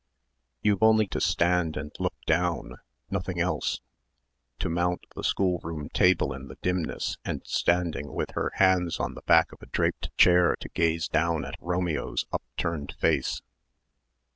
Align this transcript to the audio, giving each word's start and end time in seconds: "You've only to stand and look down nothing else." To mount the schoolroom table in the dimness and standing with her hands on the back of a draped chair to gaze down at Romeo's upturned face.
"You've 0.63 0.81
only 0.81 1.05
to 1.09 1.21
stand 1.21 1.77
and 1.77 1.91
look 1.99 2.15
down 2.25 2.77
nothing 3.11 3.39
else." 3.39 3.81
To 4.61 4.67
mount 4.67 5.05
the 5.15 5.23
schoolroom 5.23 5.89
table 5.89 6.33
in 6.33 6.47
the 6.47 6.57
dimness 6.63 7.19
and 7.23 7.43
standing 7.45 8.11
with 8.11 8.31
her 8.31 8.51
hands 8.55 8.99
on 8.99 9.13
the 9.13 9.21
back 9.21 9.51
of 9.51 9.61
a 9.61 9.67
draped 9.67 10.09
chair 10.17 10.55
to 10.61 10.69
gaze 10.69 11.07
down 11.07 11.45
at 11.45 11.53
Romeo's 11.59 12.25
upturned 12.33 12.93
face. 12.97 13.43